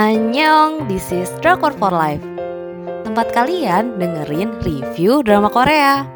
[0.00, 2.24] Annyeong, this is Drakor for Life
[3.04, 6.08] Tempat kalian dengerin review drama Korea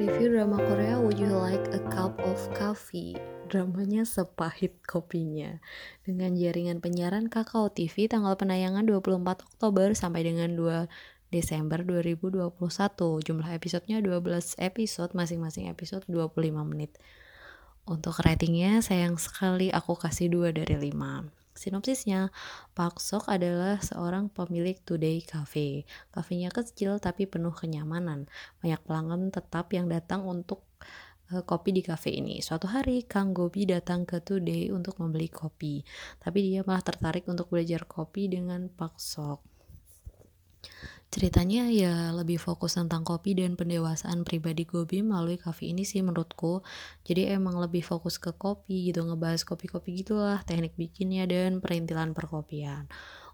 [0.00, 3.20] Review drama Korea Would You Like a Cup of Coffee?
[3.52, 5.60] Dramanya sepahit kopinya
[6.08, 10.88] Dengan jaringan penyiaran Kakao TV tanggal penayangan 24 Oktober sampai dengan 2
[11.28, 12.48] Desember 2021.
[13.28, 16.96] Jumlah episodenya 12 episode, masing-masing episode 25 menit.
[17.82, 21.26] Untuk ratingnya sayang sekali aku kasih 2 dari 5.
[21.52, 22.30] Sinopsisnya,
[22.78, 25.82] Park Sok adalah seorang pemilik Today Cafe.
[26.14, 28.30] Kafenya kecil tapi penuh kenyamanan.
[28.62, 30.62] Banyak pelanggan tetap yang datang untuk
[31.34, 32.38] uh, kopi di cafe ini.
[32.38, 35.82] Suatu hari, Kang Gobi datang ke Today untuk membeli kopi.
[36.22, 39.42] Tapi dia malah tertarik untuk belajar kopi dengan Park Sok.
[41.12, 46.64] Ceritanya ya lebih fokus tentang kopi dan pendewasaan pribadi Gobi melalui kafe ini sih menurutku.
[47.04, 52.88] Jadi emang lebih fokus ke kopi gitu, ngebahas kopi-kopi gitulah, teknik bikinnya dan perintilan perkopian.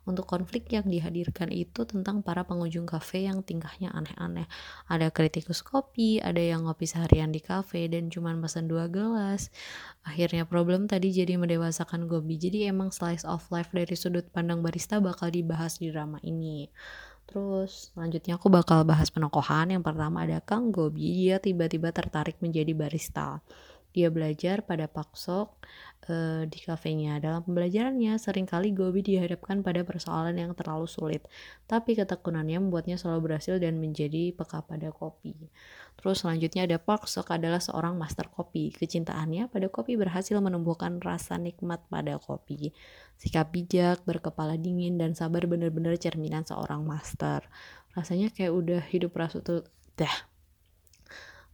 [0.08, 4.50] Untuk konflik yang dihadirkan itu tentang para pengunjung kafe yang tingkahnya aneh-aneh.
[4.90, 9.54] Ada kritikus kopi, ada yang ngopi seharian di kafe dan cuman pesan dua gelas.
[10.02, 12.42] Akhirnya problem tadi jadi mendewasakan Gobi.
[12.42, 16.72] Jadi emang slice of life dari sudut pandang barista bakal dibahas di drama ini.
[17.28, 19.68] Terus selanjutnya aku bakal bahas penokohan.
[19.68, 23.44] Yang pertama ada Kang Gobi, dia tiba-tiba tertarik menjadi barista.
[23.96, 25.48] Dia belajar pada Paksok
[26.12, 27.16] uh, di kafenya.
[27.18, 31.24] Dalam pembelajarannya, sering kali Gobi dihadapkan pada persoalan yang terlalu sulit.
[31.64, 35.48] Tapi ketekunannya membuatnya selalu berhasil dan menjadi peka pada kopi.
[35.98, 38.70] Terus selanjutnya ada Park Sok adalah seorang master kopi.
[38.70, 42.70] Kecintaannya pada kopi berhasil menumbuhkan rasa nikmat pada kopi.
[43.18, 47.42] Sikap bijak, berkepala dingin, dan sabar benar-benar cerminan seorang master.
[47.98, 49.66] Rasanya kayak udah hidup rasu tuh
[49.98, 50.37] dah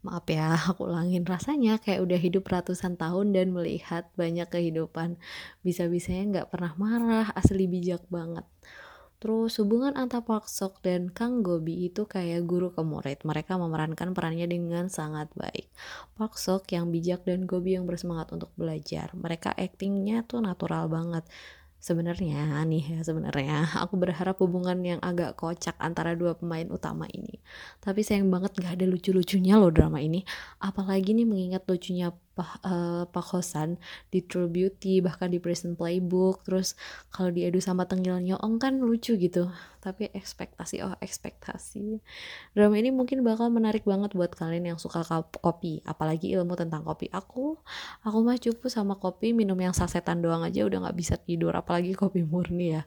[0.05, 5.17] maaf ya aku ulangin rasanya kayak udah hidup ratusan tahun dan melihat banyak kehidupan
[5.65, 8.45] bisa-bisanya nggak pernah marah asli bijak banget
[9.25, 13.25] Terus hubungan antara Park Sok dan Kang Gobi itu kayak guru ke murid.
[13.25, 15.65] Mereka memerankan perannya dengan sangat baik.
[16.13, 19.17] Park Sok yang bijak dan Gobi yang bersemangat untuk belajar.
[19.17, 21.25] Mereka aktingnya tuh natural banget
[21.85, 27.45] sebenarnya nih ya sebenarnya aku berharap hubungan yang agak kocak antara dua pemain utama ini.
[27.85, 30.25] Tapi sayang banget gak ada lucu-lucunya loh drama ini.
[30.65, 33.79] Apalagi nih mengingat lucunya Pak, uh, Pak Hosan
[34.11, 36.75] di True Beauty bahkan di Prison Playbook terus
[37.15, 39.47] kalau diadu sama Tenggil Nyoong kan lucu gitu.
[39.79, 42.03] Tapi ekspektasi oh ekspektasi.
[42.59, 45.07] Drama ini mungkin bakal menarik banget buat kalian yang suka
[45.39, 47.07] kopi apalagi ilmu tentang kopi.
[47.15, 47.63] Aku
[48.03, 51.95] aku mah cukup sama kopi minum yang sasetan doang aja udah nggak bisa tidur apalagi
[51.95, 52.83] kopi murni ya.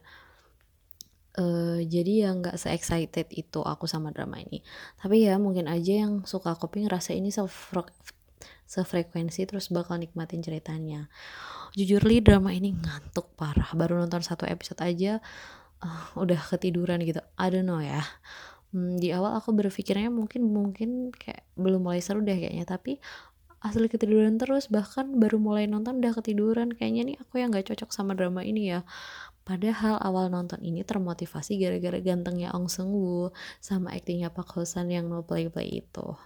[1.37, 4.65] Uh, jadi ya nggak se excited itu aku sama drama ini.
[4.97, 7.29] Tapi ya mungkin aja yang suka kopi ngerasa ini
[8.67, 11.07] sefrekuensi terus bakal nikmatin ceritanya.
[11.73, 13.71] Jujur li drama ini ngantuk parah.
[13.73, 15.23] Baru nonton satu episode aja
[15.81, 17.23] uh, udah ketiduran gitu.
[17.39, 18.03] I don't know ya.
[18.75, 22.99] Hmm, di awal aku berpikirnya mungkin mungkin kayak belum mulai seru deh kayaknya tapi
[23.63, 26.75] asli ketiduran terus bahkan baru mulai nonton udah ketiduran.
[26.75, 28.83] Kayaknya nih aku yang gak cocok sama drama ini ya.
[29.47, 33.31] Padahal awal nonton ini termotivasi gara-gara gantengnya Ong Seung Woo
[33.63, 36.19] sama aktingnya Park Hosan yang no play play itu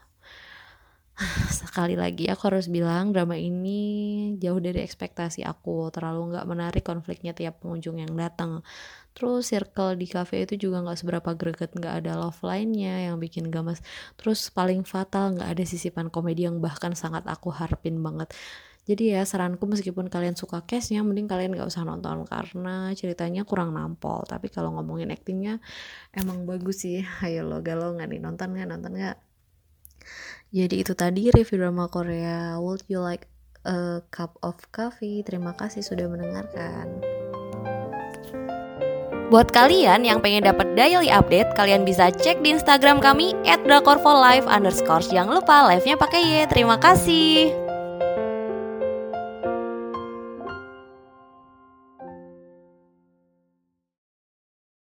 [1.62, 3.80] sekali lagi aku harus bilang drama ini
[4.42, 5.94] jauh dari ekspektasi aku.
[5.94, 8.66] Terlalu nggak menarik konfliknya tiap pengunjung yang datang.
[9.12, 13.52] Terus circle di cafe itu juga nggak seberapa greget nggak ada love line-nya yang bikin
[13.52, 13.84] gamas
[14.16, 18.32] terus paling fatal nggak ada sisipan komedi yang bahkan sangat aku harapin banget.
[18.82, 22.26] Jadi ya saranku meskipun kalian suka case-nya mending kalian gak usah nonton.
[22.26, 24.26] Karena ceritanya kurang nampol.
[24.26, 25.62] Tapi kalau ngomongin actingnya
[26.18, 27.06] emang bagus sih.
[27.22, 28.20] Ayo lo galau nggak nih.
[28.26, 28.68] Nonton nggak?
[28.74, 29.18] Nonton nggak
[30.52, 33.32] jadi itu tadi review drama Korea Would you like
[33.64, 35.24] a cup of coffee?
[35.24, 37.02] Terima kasih sudah mendengarkan.
[39.32, 44.44] Buat kalian yang pengen dapat daily update, kalian bisa cek di Instagram kami @drakorfolive_.
[45.08, 46.52] Jangan lupa live-nya pakai Y.
[46.52, 47.71] Terima kasih.